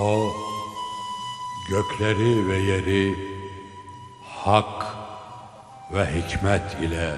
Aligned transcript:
O 0.00 0.32
gökleri 1.68 2.48
ve 2.48 2.58
yeri 2.58 3.14
hak 4.24 4.86
ve 5.92 6.06
hikmet 6.06 6.74
ile 6.82 7.16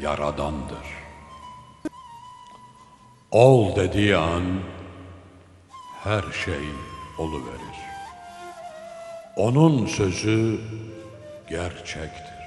yaradandır. 0.00 0.86
Ol 3.30 3.76
dediği 3.76 4.16
an 4.16 4.44
her 6.04 6.22
şey 6.44 6.64
oluverir. 7.18 7.78
Onun 9.36 9.86
sözü 9.86 10.60
gerçektir. 11.48 12.40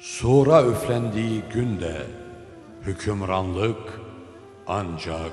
Sura 0.00 0.64
üflendiği 0.64 1.42
günde 1.52 2.06
hükümranlık 2.82 4.00
ancak 4.66 5.32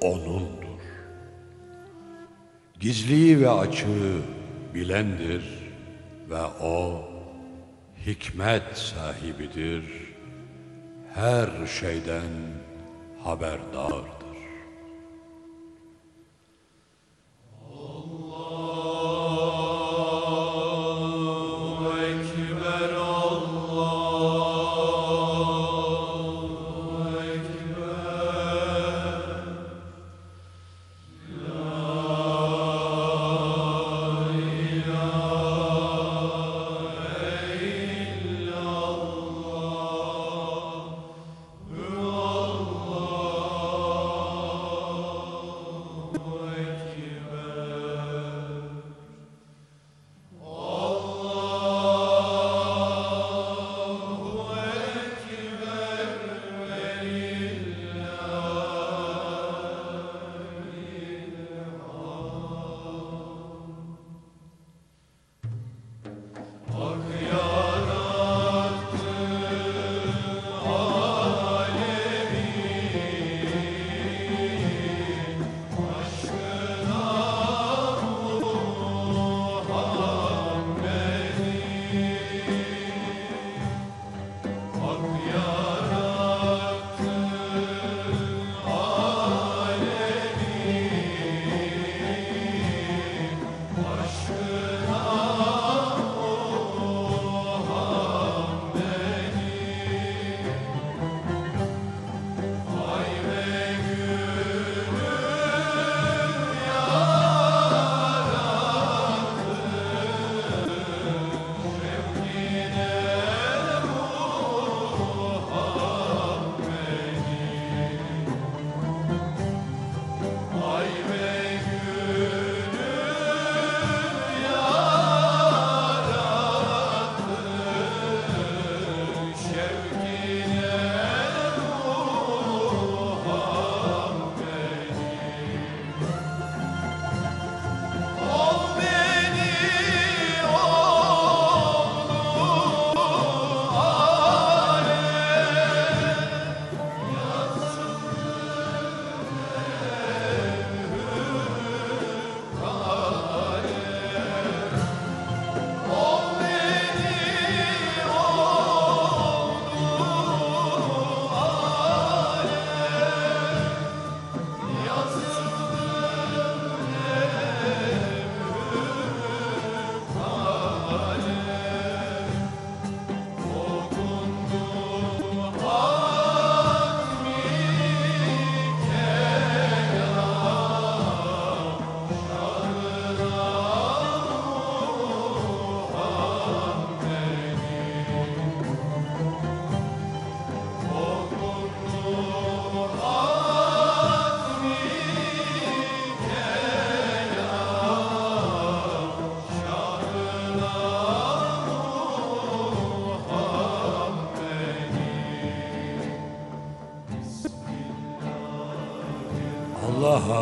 O'nundur. 0.00 0.57
Gizliyi 2.80 3.40
ve 3.40 3.50
açığı 3.50 4.18
bilendir 4.74 5.44
ve 6.30 6.42
O 6.62 7.08
hikmet 8.06 8.76
sahibidir. 8.76 9.84
Her 11.14 11.66
şeyden 11.66 12.30
haberdardır. 13.24 14.17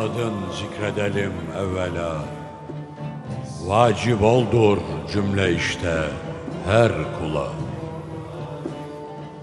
Adın 0.07 0.33
zikredelim 0.51 1.33
evvela. 1.57 2.15
Vacip 3.65 4.23
oldur 4.23 4.77
cümle 5.13 5.55
işte 5.55 6.03
her 6.65 6.91
kula. 6.91 7.47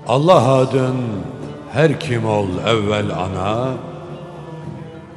Allah 0.09 0.53
adın 0.55 0.97
her 1.73 2.01
kim 2.01 2.27
ol 2.27 2.49
evvel 2.67 3.11
ana, 3.11 3.73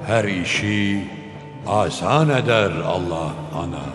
her 0.05 0.23
işi 0.23 1.09
asan 1.67 2.29
eder 2.29 2.71
Allah 2.85 3.31
ana. 3.55 3.87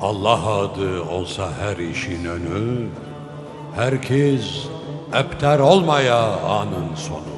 Allah 0.00 0.56
adı 0.56 1.02
olsa 1.02 1.48
her 1.60 1.76
işin 1.76 2.24
önü, 2.24 2.88
herkes 3.74 4.66
epter 5.14 5.58
olmaya 5.58 6.40
anın 6.40 6.94
sonu. 6.94 7.31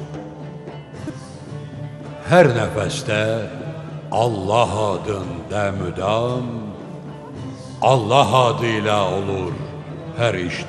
Her 2.35 2.49
nefeste 2.55 3.49
Allah 4.11 4.91
adın 4.91 5.27
demüdam, 5.51 6.43
Allah 7.81 8.43
adıyla 8.43 9.11
olur 9.11 9.53
her 10.17 10.33
iş. 10.33 10.65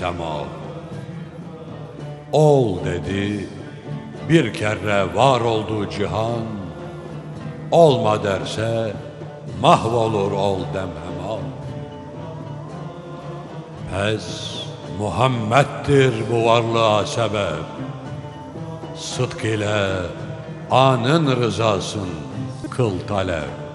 Ol 2.32 2.78
dedi, 2.84 3.48
bir 4.28 4.52
kere 4.52 5.14
var 5.14 5.40
oldu 5.40 5.90
cihan, 5.90 6.44
olma 7.70 8.24
derse 8.24 8.92
mahvolur 9.60 10.32
ol 10.32 10.60
demhemam. 10.74 11.46
Pez 13.90 14.56
Muhammed'dir 14.98 16.14
bu 16.30 16.46
varlığa 16.46 17.06
sebep, 17.06 17.66
sıdk 18.96 19.44
ile 19.44 19.96
anın 20.70 21.36
rızasın 21.36 22.08
kıl 22.70 22.92
talep. 23.08 23.65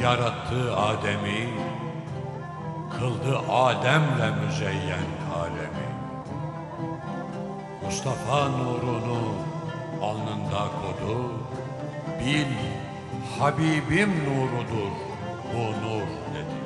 Çün 0.00 0.06
yarattığı 0.06 0.76
Adem'i 0.76 1.48
kıldı 2.98 3.38
Adem'le 3.48 4.46
müzeyyen 4.46 5.10
alemi. 5.34 5.90
Mustafa 7.84 8.48
nurunu 8.48 9.34
alnında 10.02 10.68
kodu. 10.82 11.32
Bil 12.20 12.46
Habibim 13.38 14.10
nurudur 14.24 14.92
bu 15.54 15.58
nur 15.58 16.06
dedi. 16.34 16.60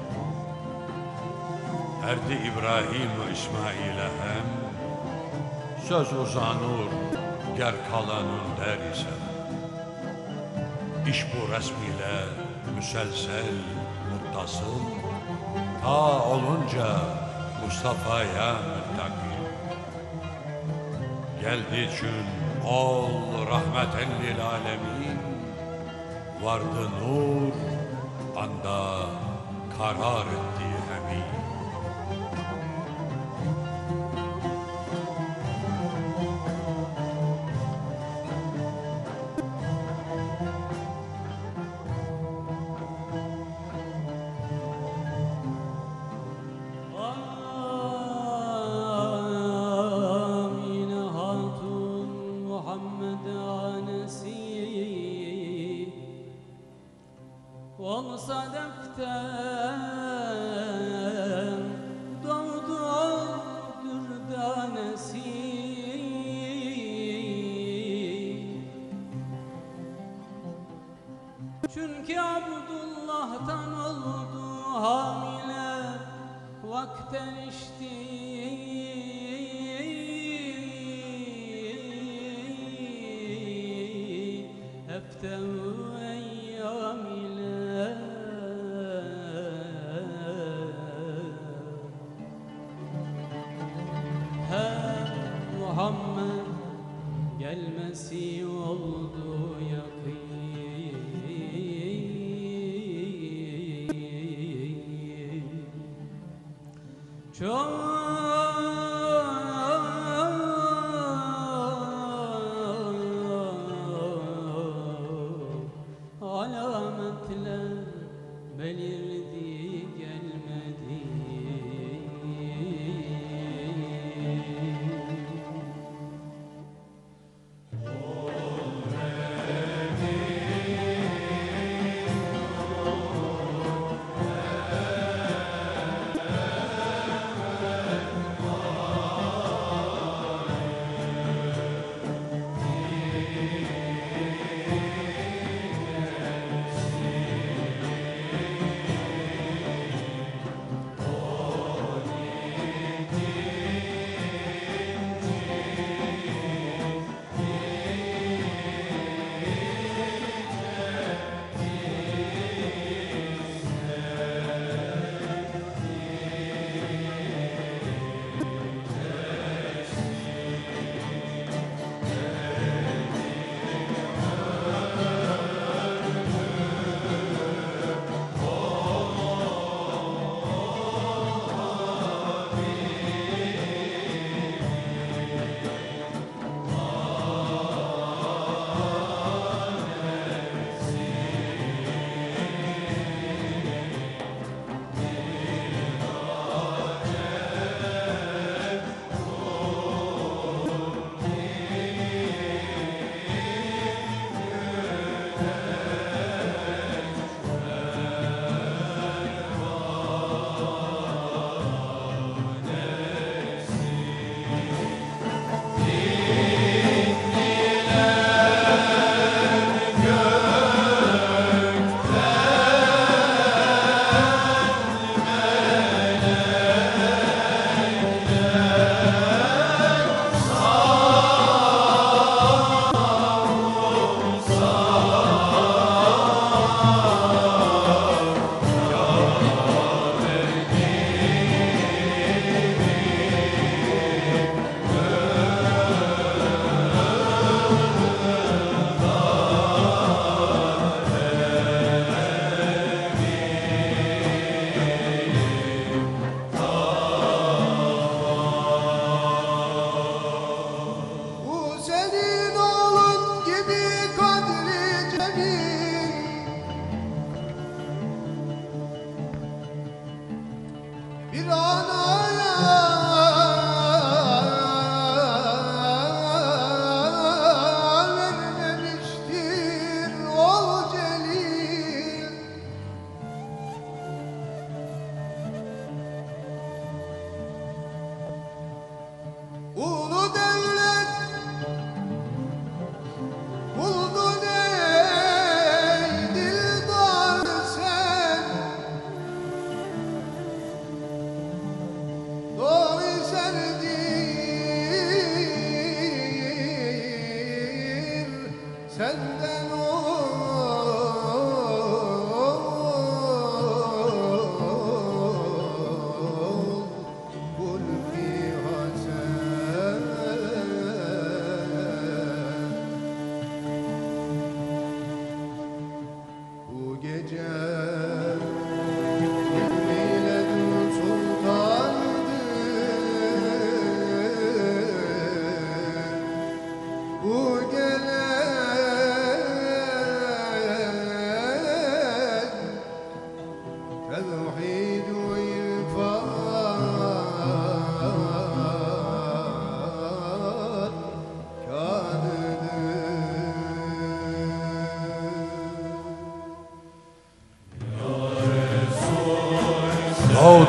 Erdi 2.07 2.35
İbrahim 2.35 3.11
ve 3.21 3.33
İsmail'e 3.33 4.09
hem 4.25 4.47
söz 5.89 6.13
uzanur 6.13 6.89
ger 7.57 7.75
kalanın 7.91 8.57
der 8.61 8.93
ise. 8.93 9.15
İş 11.11 11.27
bu 11.33 11.53
resmiyle 11.53 12.44
müselsel 12.77 13.55
muttasıl 14.11 14.81
Ta 15.83 16.25
olunca 16.25 16.87
Mustafa'ya 17.65 18.53
müttaki. 18.53 19.35
Geldi 21.41 21.91
için 21.93 22.27
ol 22.69 23.47
rahmeten 23.47 24.09
lil 24.23 24.45
alemin 24.45 25.19
Vardı 26.43 26.91
nur 27.01 27.53
anda 28.37 29.07
karar 29.79 30.27
ettiği 30.27 30.79
emin. 30.97 31.44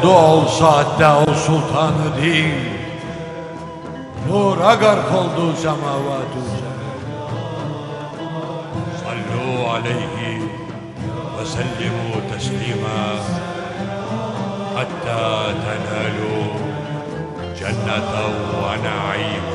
Doğdu 0.05 0.17
o 0.17 0.45
saatte 0.45 1.07
o 1.07 1.33
sultanı 1.33 2.21
değil. 2.21 2.69
Nura 4.27 4.75
gark 4.75 5.11
oldu 5.11 5.55
semavatu 5.61 6.41
Sallu 9.01 9.69
aleyhi 9.69 10.41
ve 11.39 11.45
sellimu 11.45 12.29
teslima. 12.33 12.99
Hatta 14.75 15.45
tenalu 15.63 16.37
cennete 17.59 18.25
ve 18.61 18.83
naima 18.83 19.54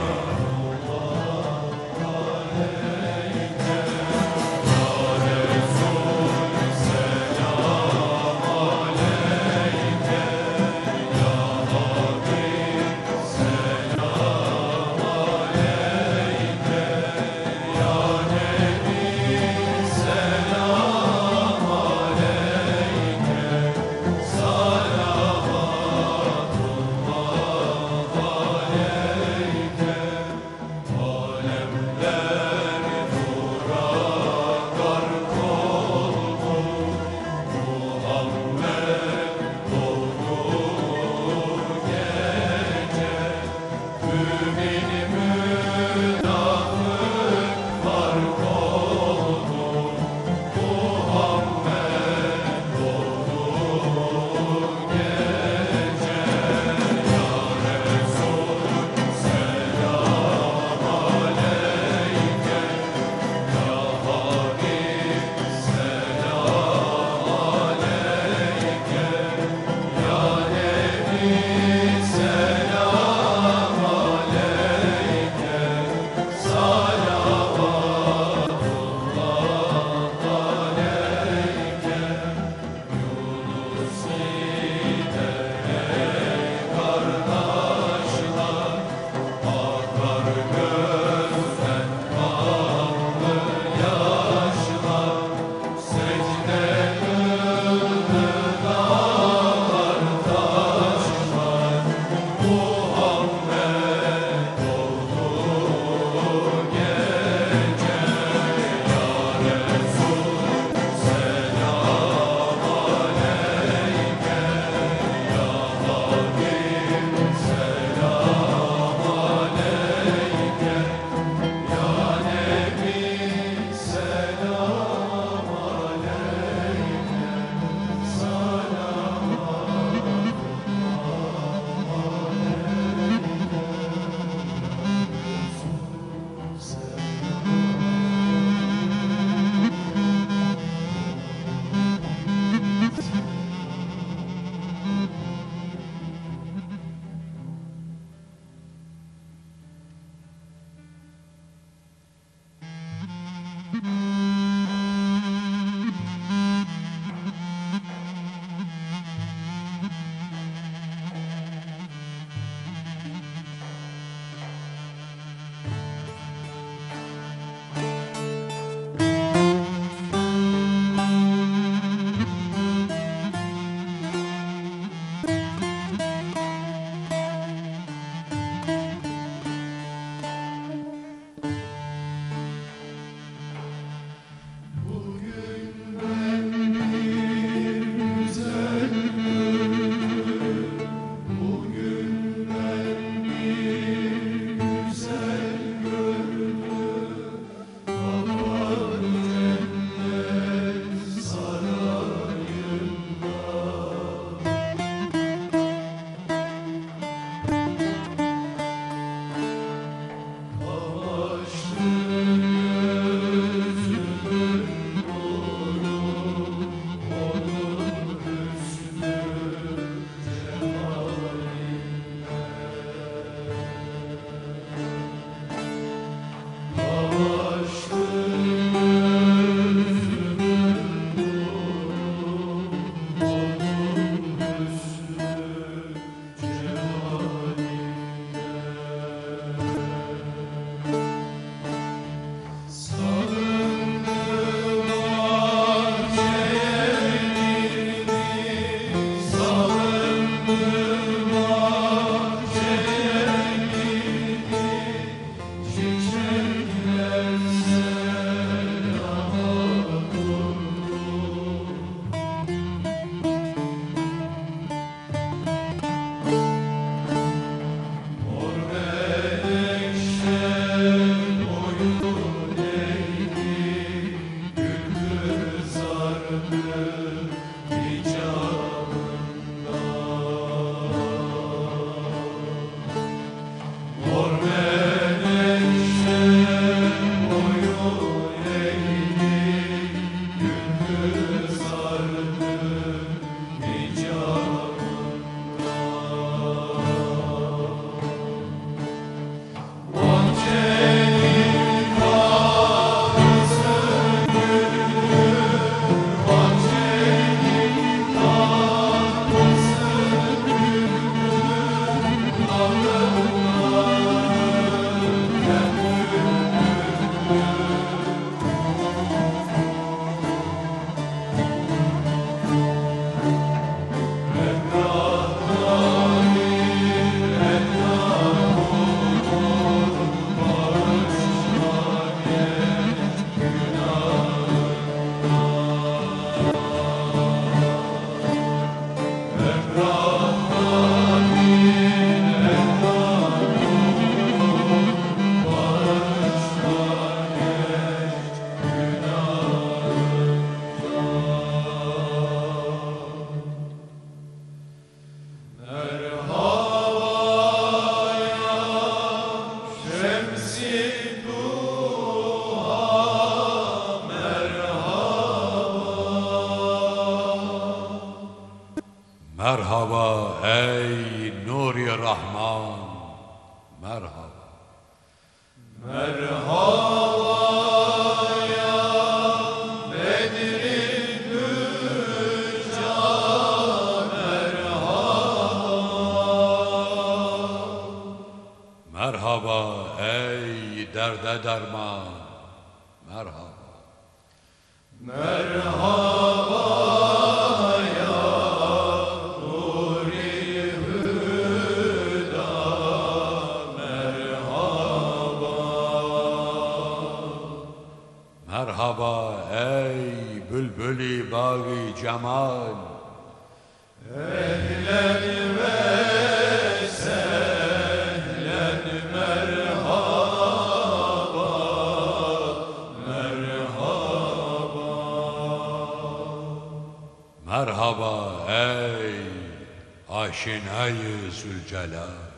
aşinayı 430.41 431.31
Zülcelal. 431.31 432.30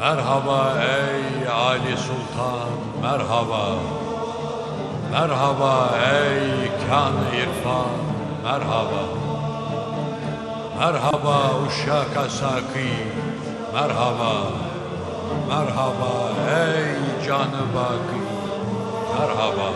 Merhaba 0.00 0.80
ey 0.80 1.44
Ali 1.46 1.92
Sultan, 1.92 2.72
merhaba. 3.04 3.76
Merhaba 5.12 5.74
ey 5.92 6.72
kan 6.88 7.12
irfan, 7.36 8.00
merhaba. 8.40 9.04
Merhaba 10.78 11.36
uşak 11.66 12.16
asaki, 12.16 12.96
merhaba. 13.74 14.34
Merhaba 15.52 16.12
ey 16.64 16.96
canı 17.26 17.64
baki, 17.76 18.22
merhaba. 19.12 19.70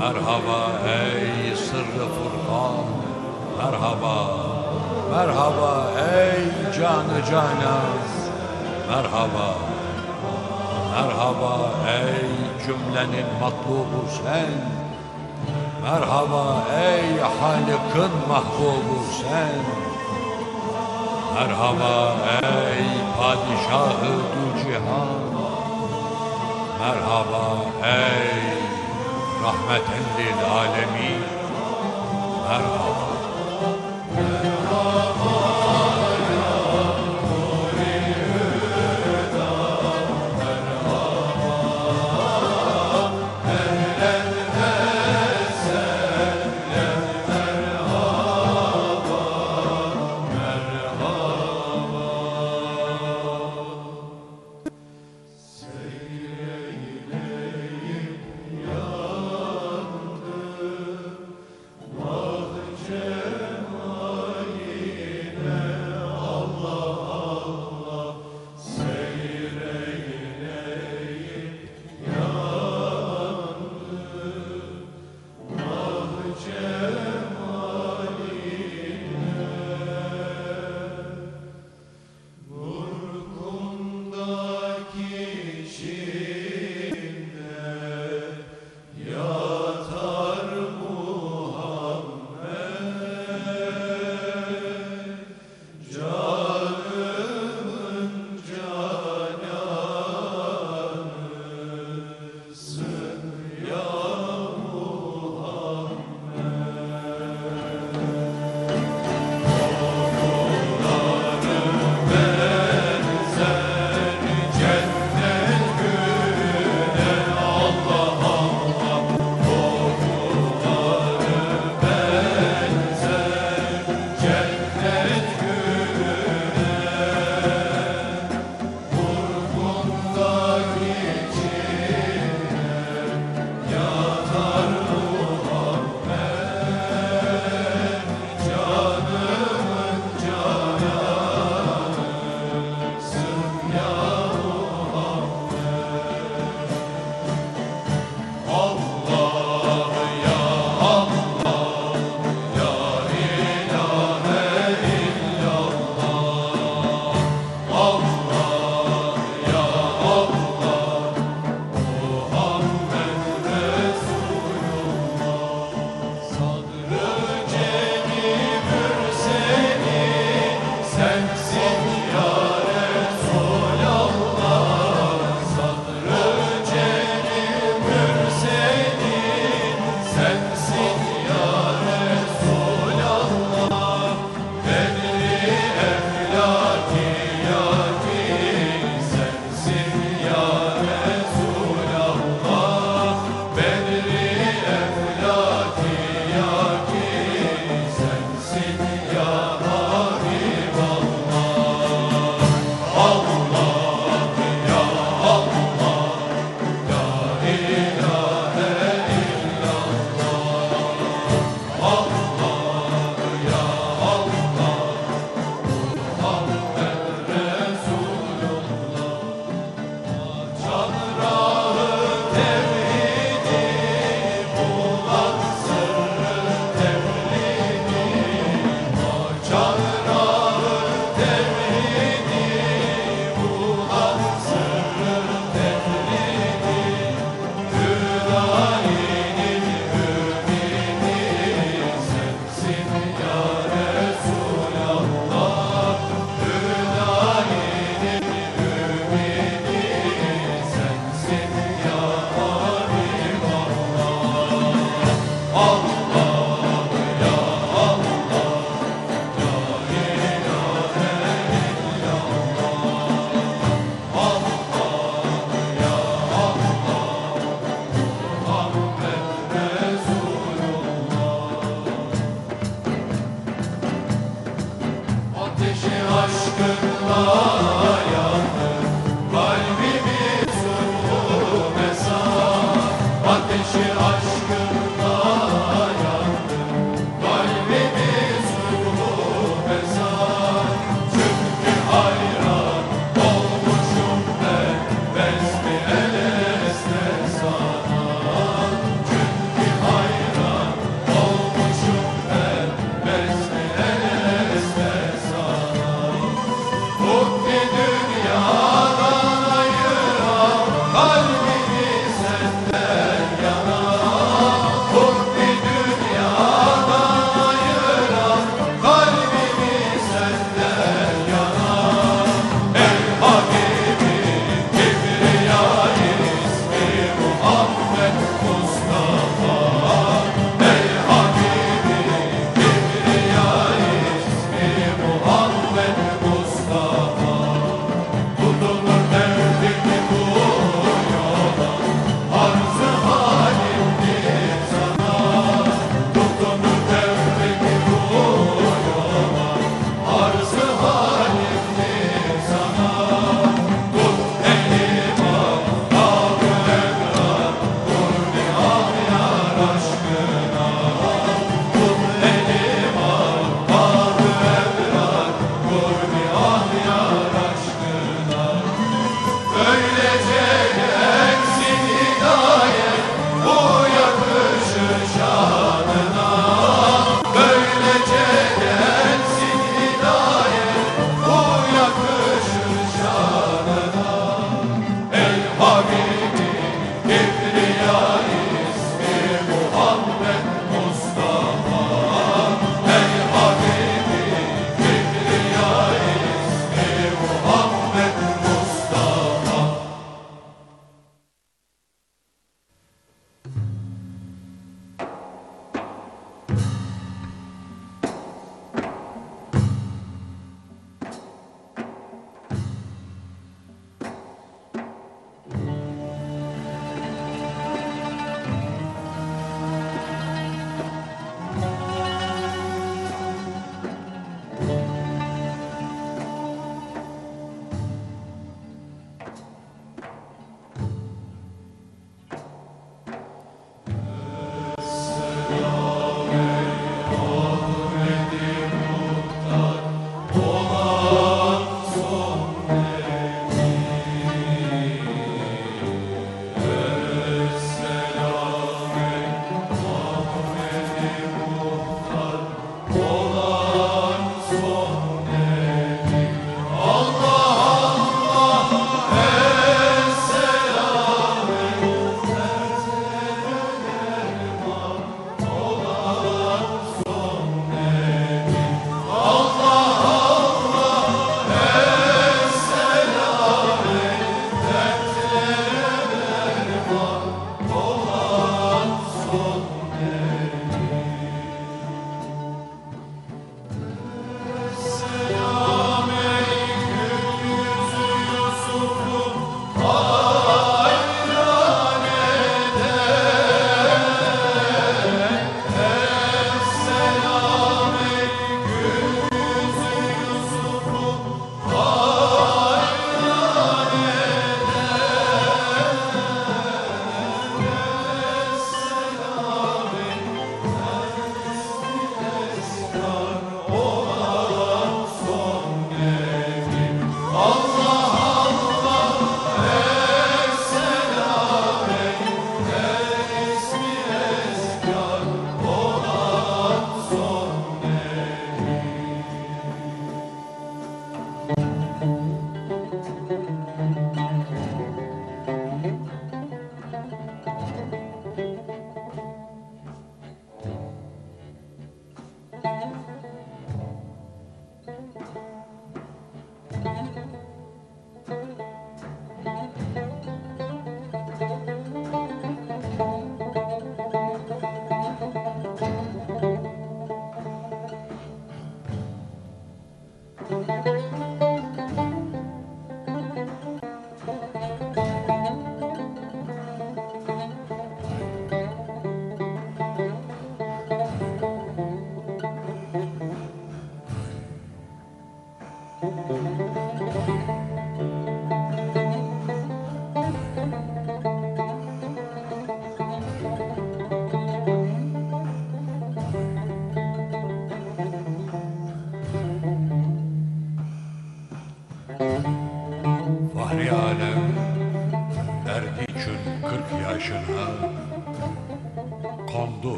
Merhaba 0.00 0.60
ey 0.96 1.56
sırrı 1.56 2.06
furkan, 2.16 2.84
merhaba. 3.58 4.16
Merhaba 5.12 5.72
ey 6.16 6.72
canı 6.78 7.18
canan, 7.30 8.23
merhaba. 8.88 9.48
Merhaba 10.94 11.54
ey 11.88 12.28
cümlenin 12.66 13.28
matlubu 13.40 14.02
sen. 14.16 14.52
Merhaba 15.82 16.44
ey 16.88 17.20
Halık'ın 17.40 18.14
mahbubu 18.28 18.98
sen. 19.20 19.58
Merhaba 21.34 22.16
ey 22.42 22.84
padişahı 23.18 24.14
du 24.32 24.44
cihan. 24.62 25.08
Merhaba 26.80 27.44
ey 27.84 28.58
rahmeten 29.42 30.04
lil 30.18 30.40
alemin. 30.58 31.22
Merhaba. 32.48 33.04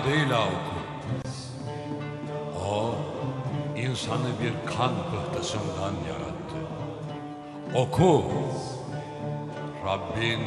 adıyla 0.00 0.42
oku. 0.42 0.78
O, 2.70 2.94
insanı 3.76 4.28
bir 4.42 4.72
kan 4.76 4.92
pıhtasından 5.10 5.94
yarattı. 6.08 6.58
Oku. 7.74 8.24
Rabbin 9.86 10.40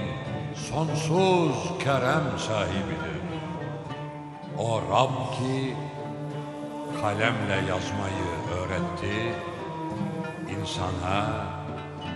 sonsuz 0.55 1.55
kerem 1.83 2.23
sahibidir. 2.37 3.21
O 4.57 4.81
Rab 4.81 5.37
ki 5.37 5.75
kalemle 7.01 7.55
yazmayı 7.69 8.31
öğretti, 8.57 9.33
insana 10.59 11.45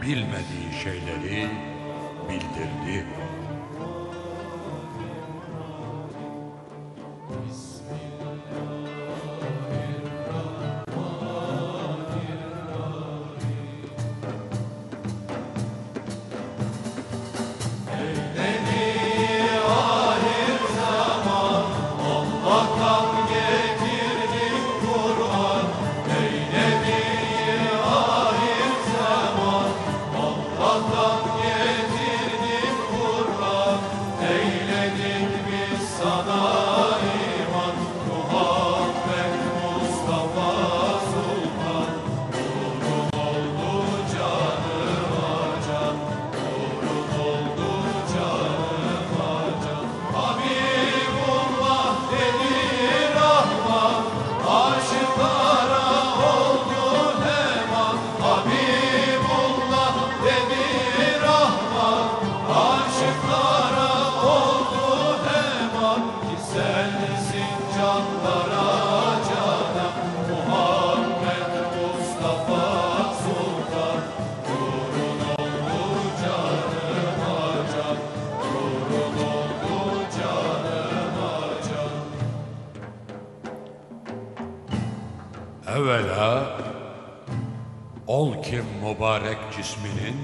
bilmediği 0.02 0.82
şeyleri 0.84 1.50
bildirdi. 2.30 3.05
mübarek 88.96 89.38
cisminin 89.58 90.16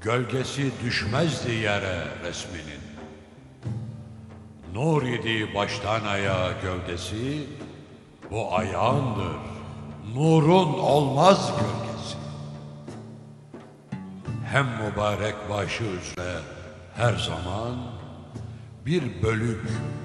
Gölgesi 0.00 0.72
düşmezdi 0.84 1.52
yere 1.52 2.04
resminin. 2.24 2.82
Nur 4.74 5.02
idi 5.02 5.54
baştan 5.54 6.04
ayağa 6.04 6.52
gövdesi 6.62 7.46
Bu 8.30 8.56
ayağındır 8.56 9.36
Nurun 10.14 10.78
olmaz 10.78 11.50
gölgesi. 11.50 12.16
Hem 14.52 14.66
mübarek 14.66 15.34
başı 15.50 15.84
üzere 15.84 16.38
her 16.96 17.14
zaman 17.14 17.76
Bir 18.86 19.22
bölük 19.22 19.62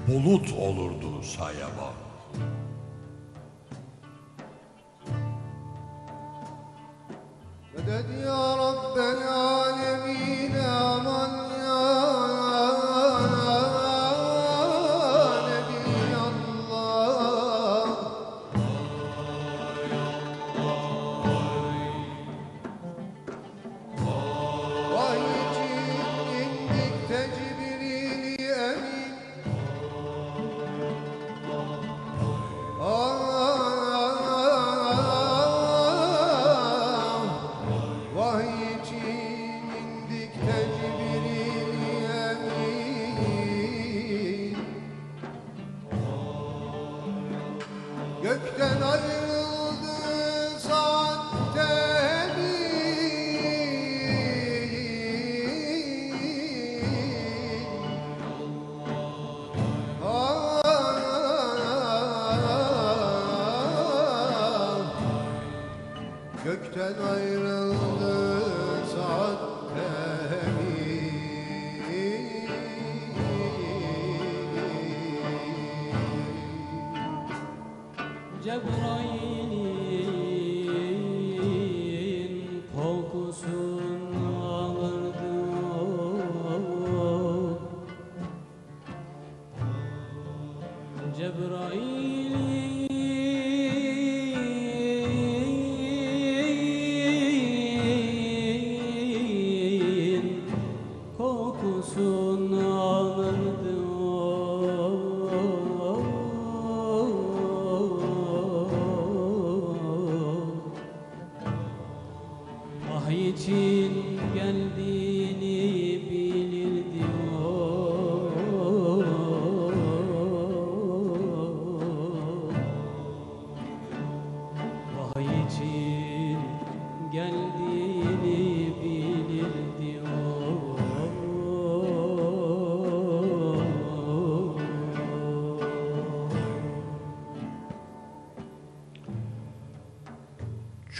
bulut 0.08 0.52
olurdu 0.52 1.22
sayaba. 1.22 1.93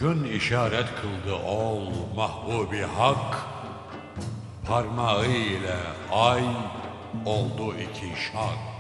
Cün 0.05 0.25
işaret 0.25 0.87
kıldı 1.01 1.35
ol 1.35 1.91
mahbubi 2.17 2.83
hak. 2.83 3.47
Parmağı 4.67 5.27
ile 5.27 5.77
ay 6.13 6.43
oldu 7.27 7.75
iki 7.75 8.23
şak 8.23 8.74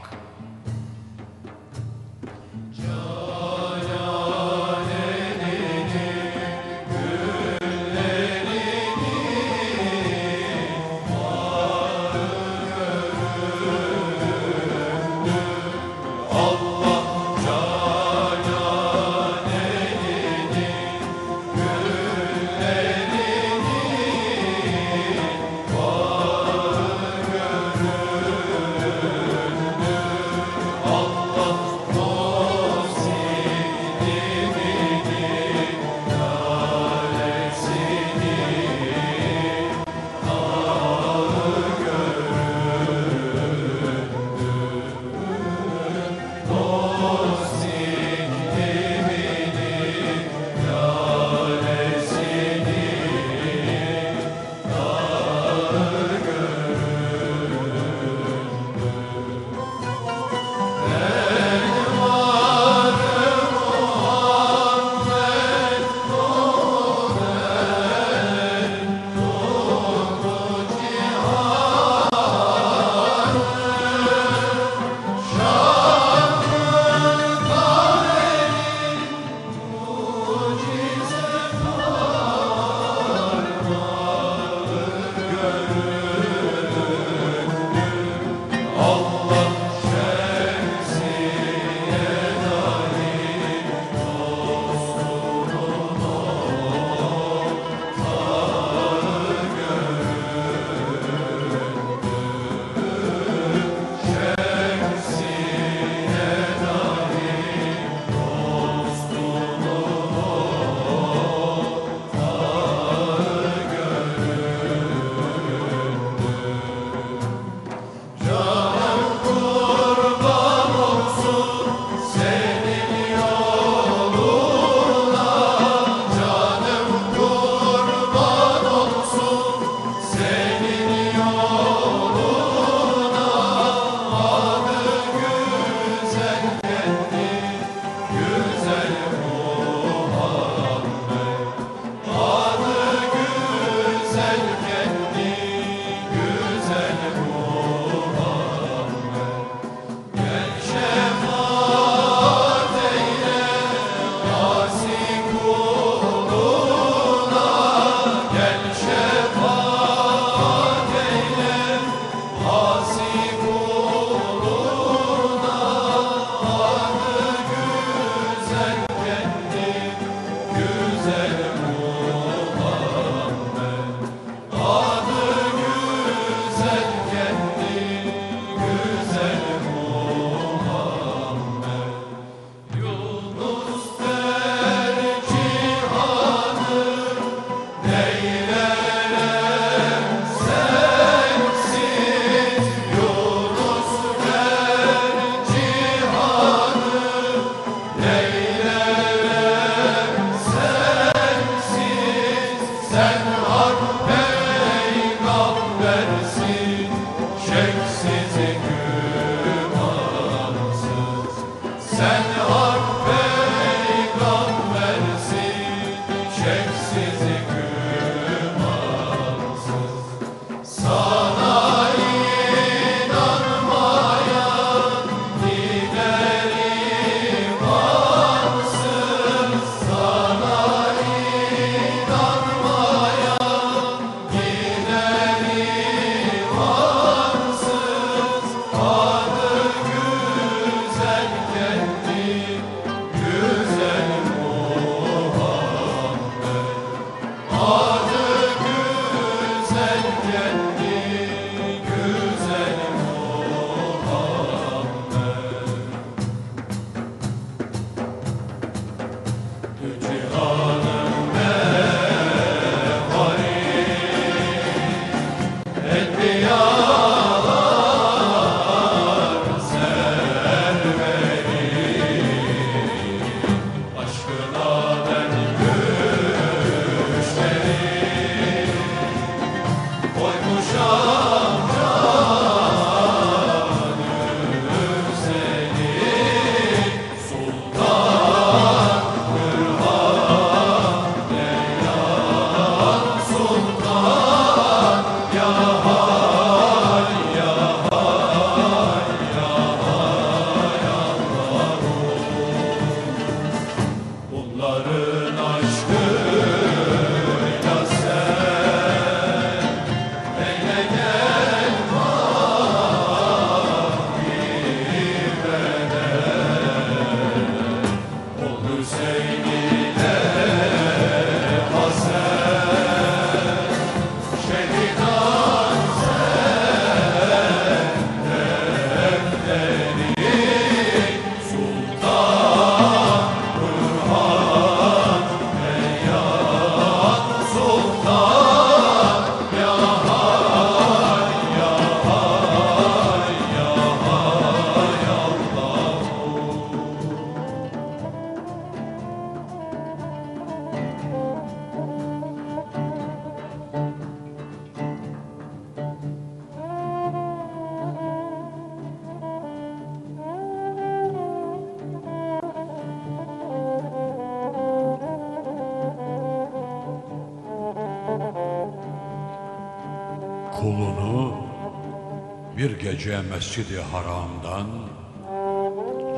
Mescid-i 373.35 373.81
Haram'dan 373.81 374.67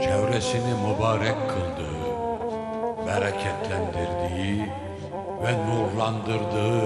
çevresini 0.03 0.75
mübarek 0.87 1.37
kıldığı, 1.49 2.07
bereketlendirdiği 3.07 4.67
ve 5.43 5.53
nurlandırdığı 5.67 6.83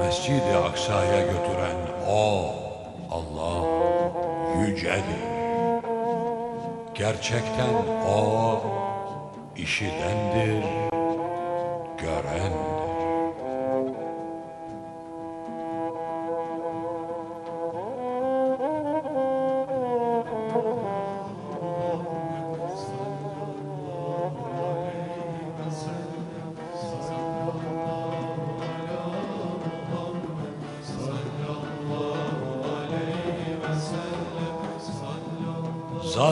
Mescid-i 0.00 0.56
Aksa'ya 0.56 1.20
götüren 1.20 1.76
o 2.10 2.52
Allah 3.10 3.66
yücedir. 4.60 5.24
Gerçekten 6.94 7.68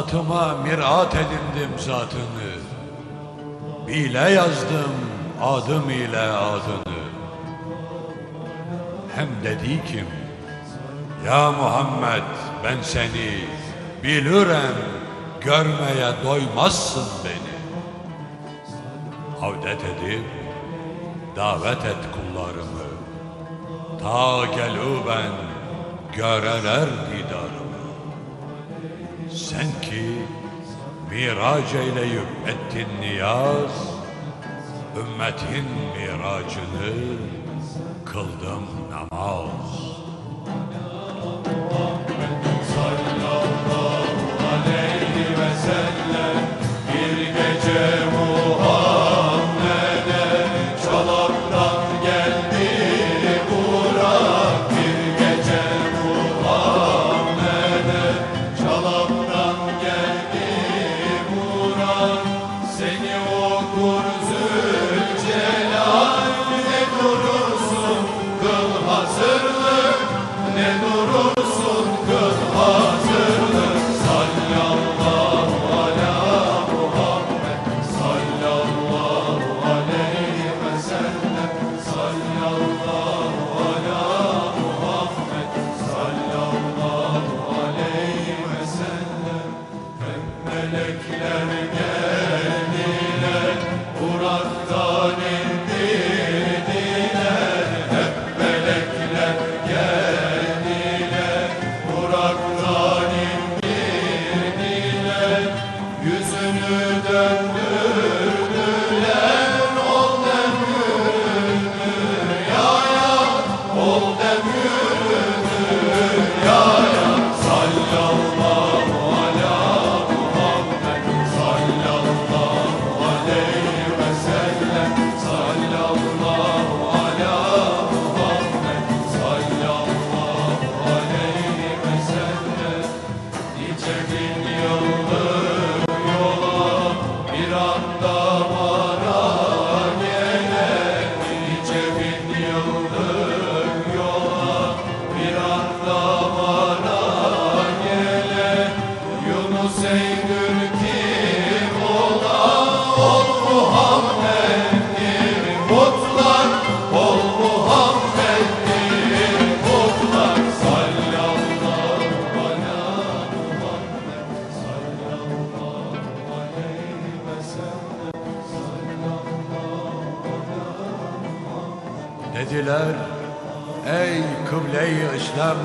zatıma 0.06 0.54
mirat 0.64 1.14
edindim 1.14 1.78
zatını. 1.78 2.52
Bile 3.86 4.30
yazdım 4.30 4.92
adım 5.42 5.90
ile 5.90 6.20
adını. 6.20 6.96
Hem 9.16 9.28
dedi 9.44 9.82
kim? 9.86 10.06
Ya 11.26 11.52
Muhammed 11.52 12.22
ben 12.64 12.82
seni 12.82 13.44
bilürem 14.02 14.74
görmeye 15.40 16.12
doymazsın 16.24 17.06
beni. 17.24 17.56
Havdet 19.40 19.80
edip 19.84 20.24
davet 21.36 21.84
et 21.84 21.96
kullarımı. 22.12 22.86
Ta 24.02 24.46
gelü 24.46 24.96
ben 25.08 25.32
göreler 26.16 26.88
didar. 26.88 27.45
Sen 29.50 29.80
ki 29.82 30.02
miraç 31.10 31.74
eyleyip 31.74 32.48
ettin 32.48 32.88
niyaz 33.00 33.70
Ümmetin 34.96 35.64
miracını 35.96 37.18
kıldım 38.04 38.66
namaz. 38.90 39.85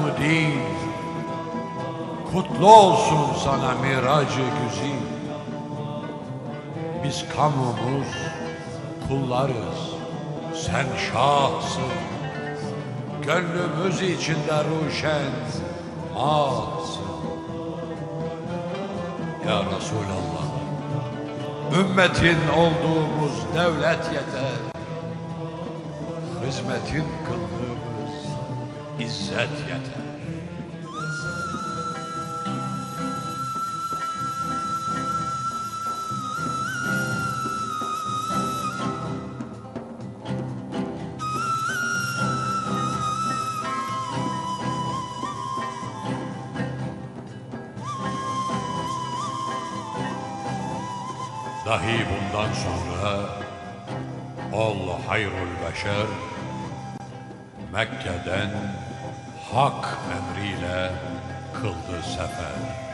bayramı 0.01 0.19
değil 0.19 0.59
Kutlu 2.33 2.75
olsun 2.75 3.35
sana 3.43 3.73
miracı 3.73 4.39
güzin. 4.39 5.01
Biz 7.03 7.25
kamumuz 7.35 8.07
kullarız 9.07 9.91
Sen 10.53 10.85
şahsın. 11.11 11.83
Gönlümüz 13.25 14.01
içinde 14.01 14.63
ruşen 14.63 15.31
mazın 16.13 17.01
Ya 19.47 19.63
Resulallah 19.65 20.51
Ümmetin 21.79 22.37
olduğumuz 22.57 23.33
devlet 23.55 24.05
yeter. 24.13 24.71
Hizmetin 26.47 27.05
kıldığı 27.27 27.80
izzet 29.03 29.55
yeter. 29.69 30.01
Dahi 51.65 52.05
bundan 52.09 52.53
sonra 52.53 53.11
ol 54.53 54.87
hayrul 55.07 55.53
beşer 55.63 56.07
Mekke'den 57.73 58.51
hak 59.53 59.97
emriyle 60.17 60.91
kıldı 61.53 62.01
sefer. 62.03 62.90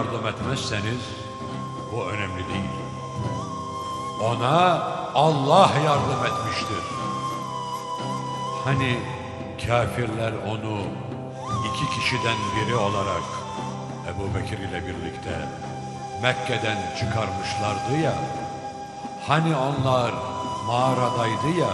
Yardım 0.00 0.26
etmezseniz 0.26 1.00
bu 1.92 2.04
önemli 2.04 2.48
değil. 2.48 2.70
Ona 4.24 4.82
Allah 5.14 5.70
yardım 5.84 6.24
etmiştir. 6.26 6.84
Hani 8.64 8.98
kafirler 9.66 10.32
onu 10.32 10.78
iki 11.68 12.00
kişiden 12.00 12.36
biri 12.56 12.76
olarak 12.76 13.22
Ebu 14.10 14.34
Bekir 14.34 14.58
ile 14.58 14.86
birlikte 14.86 15.48
Mekke'den 16.22 16.78
çıkarmışlardı 16.98 18.02
ya. 18.04 18.14
Hani 19.28 19.56
onlar 19.56 20.12
mağaradaydı 20.66 21.58
ya. 21.58 21.70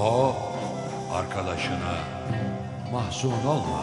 O 0.00 0.34
arkadaşına 1.14 1.94
mahzun 2.92 3.46
olma. 3.46 3.82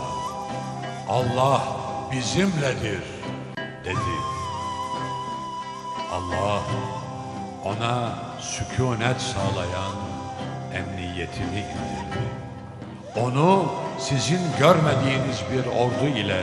Allah 1.10 1.62
bizimledir 2.12 3.04
dedi. 3.86 4.18
Allah 6.12 6.62
ona 7.66 8.14
sükunet 8.40 9.22
sağlayan 9.22 9.96
emniyetini 10.74 11.60
indirdi. 11.60 12.24
Onu 13.16 13.72
sizin 14.00 14.40
görmediğiniz 14.60 15.44
bir 15.52 15.66
ordu 15.66 16.18
ile 16.18 16.42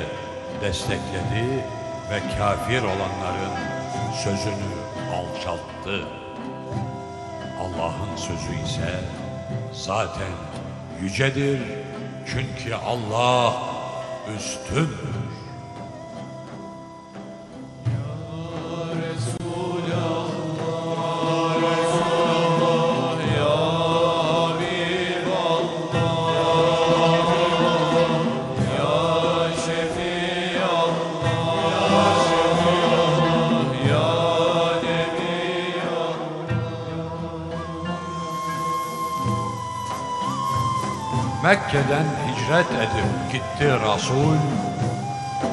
destekledi 0.60 1.64
ve 2.10 2.36
kafir 2.38 2.82
olanların 2.82 3.54
sözünü 4.24 4.74
alçalttı. 5.14 6.08
Allah'ın 7.60 8.16
sözü 8.16 8.64
ise 8.64 9.00
zaten 9.72 10.32
yücedir 11.00 11.60
çünkü 12.26 12.74
Allah 12.74 13.54
üstündür. 14.36 15.23
Resul, 44.14 44.38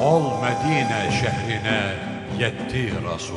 ol 0.00 0.22
Medine 0.40 1.10
şehrine 1.20 1.94
yetti 2.38 2.92
Resul. 3.04 3.36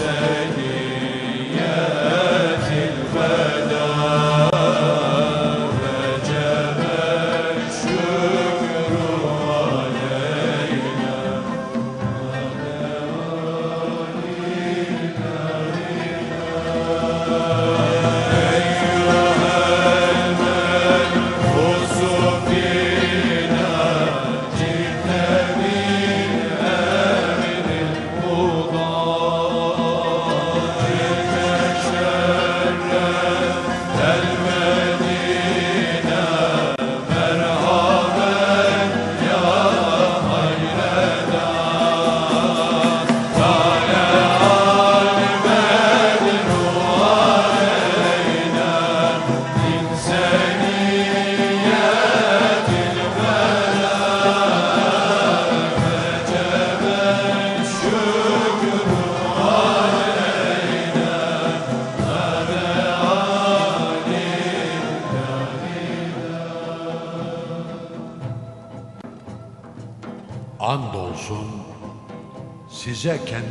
say 0.00 0.49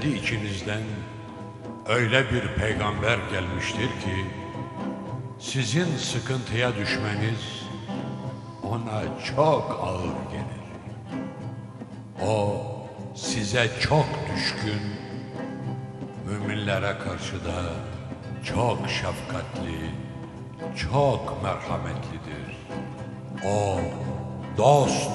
kendi 0.10 0.20
içinizden 0.20 0.82
öyle 1.88 2.32
bir 2.32 2.56
peygamber 2.56 3.18
gelmiştir 3.32 3.88
ki 3.88 4.26
sizin 5.40 5.98
sıkıntıya 5.98 6.76
düşmeniz 6.76 7.68
ona 8.64 9.02
çok 9.36 9.80
ağır 9.84 10.32
gelir. 10.32 11.24
O 12.28 12.66
size 13.16 13.70
çok 13.82 14.06
düşkün, 14.36 14.82
müminlere 16.26 16.98
karşı 16.98 17.46
da 17.46 17.64
çok 18.46 18.90
şefkatli, 18.90 19.92
çok 20.92 21.44
merhametlidir. 21.44 22.58
O 23.46 23.80
dost 24.58 25.09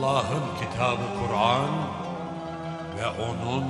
Allah'ın 0.00 0.42
kitabı 0.60 1.02
Kur'an 1.20 1.70
ve 2.98 3.22
onun 3.22 3.64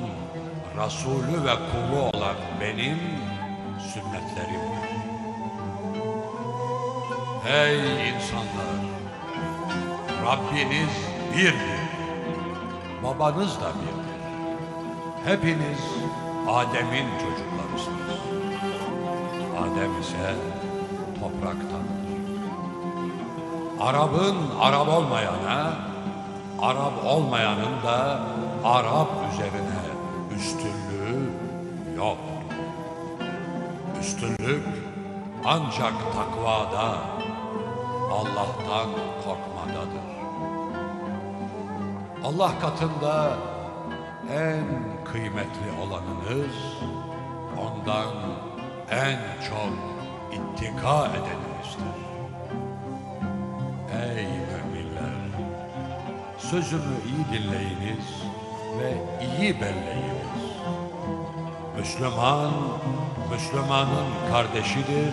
Resulü 0.76 1.45
ve 1.45 1.55
kulu 1.55 2.03
olan 2.03 2.37
benim 2.61 2.99
sünnetlerimdir. 3.78 4.91
Ey 7.49 8.11
insanlar! 8.11 8.81
Rabbiniz 10.24 10.97
birdir. 11.37 11.81
Babanız 13.03 13.61
da 13.61 13.72
birdir. 13.81 14.11
Hepiniz 15.24 15.85
Adem'in 16.49 17.09
çocuklarısınız. 17.18 18.20
Adem 19.59 20.01
ise 20.01 20.35
topraktandır. 21.20 22.01
Arap'ın 23.81 24.37
Arap 24.61 24.89
olmayana, 24.89 25.89
Arap 26.62 27.04
olmayanın 27.06 27.82
da 27.84 28.20
Arap 28.64 29.08
üzerine 29.32 29.80
üstünlüğü 30.36 31.30
yoktur. 31.96 32.56
Üstünlük 34.00 34.66
ancak 35.45 35.92
takvada, 36.14 36.99
Allah'tan 38.12 38.91
korkmadadır. 39.24 40.11
Allah 42.24 42.58
katında 42.61 43.37
en 44.32 44.64
kıymetli 45.12 45.70
olanınız, 45.82 46.57
ondan 47.58 48.14
en 48.91 49.18
çok 49.49 49.72
ittika 50.32 51.07
edeninizdir. 51.07 52.00
Ey! 53.95 54.50
Sözümü 56.51 56.83
iyi 57.07 57.41
dinleyiniz 57.41 58.07
ve 58.79 58.93
iyi 59.27 59.61
belleyiniz. 59.61 60.43
Müslüman, 61.79 62.53
Müslümanın 63.33 64.07
kardeşidir 64.31 65.13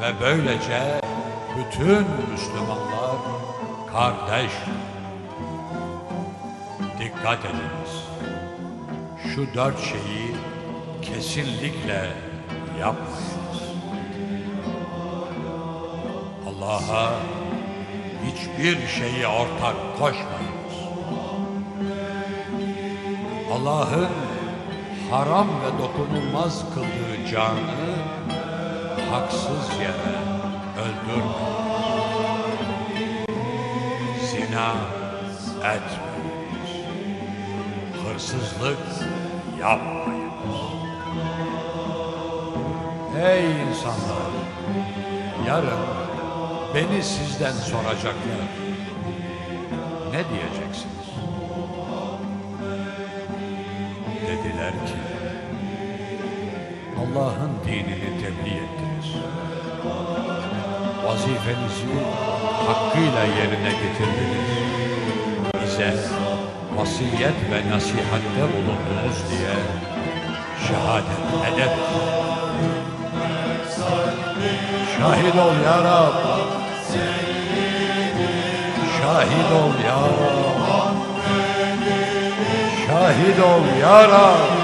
ve 0.00 0.12
böylece 0.20 1.00
bütün 1.58 2.06
Müslümanlar 2.32 3.16
kardeştir. 3.92 4.74
Dikkat 6.98 7.44
ediniz. 7.44 8.04
Şu 9.34 9.54
dört 9.54 9.80
şeyi 9.80 10.34
kesinlikle 11.02 12.10
yapmayınız. 12.80 13.62
Allah'a 16.46 17.12
hiçbir 18.26 18.86
şeyi 18.86 19.26
ortak 19.26 19.98
koşmayınız. 19.98 20.57
Allah'ın 23.58 24.08
haram 25.10 25.48
ve 25.48 25.82
dokunulmaz 25.82 26.64
kıldığı 26.74 27.30
canı 27.30 27.94
haksız 29.10 29.80
yere 29.80 30.18
öldürmeyin. 30.78 31.68
Zina 34.30 34.74
etmeyiniz. 35.58 36.70
Hırsızlık 38.04 38.78
yapmayınız. 39.60 40.58
Ey 43.22 43.44
insanlar! 43.62 44.32
Yarın 45.46 45.80
beni 46.74 47.02
sizden 47.02 47.52
soracaklar. 47.52 48.48
Ne 50.12 50.24
diyeceksiniz? 50.28 50.97
Allah'ın 57.16 57.50
dinini 57.66 58.20
tebliğ 58.20 58.56
ettiniz. 58.64 59.14
Vazifenizi 61.04 61.86
hakkıyla 62.66 63.24
yerine 63.24 63.70
getirdiniz. 63.70 64.48
Bize 65.62 65.94
vasiyet 66.76 67.38
ve 67.50 67.70
nasihatte 67.70 68.44
bulundunuz 68.52 69.18
diye 69.30 69.56
şehadet 70.66 71.54
ederiz. 71.54 71.78
Şahit 74.98 75.34
ol 75.36 75.54
ya 75.64 75.84
Rab. 75.84 76.14
Şahit 79.00 79.52
ol 79.52 79.84
ya 79.86 79.98
Rab. 79.98 80.94
Şahit 82.86 83.40
ol 83.40 83.80
ya 83.80 84.08
Rab. 84.08 84.57